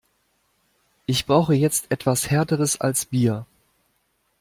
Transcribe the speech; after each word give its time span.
Ich 1.05 1.27
brauche 1.27 1.53
jetzt 1.53 1.91
etwas 1.91 2.31
härteres 2.31 2.81
als 2.81 3.05
Bier. 3.05 3.45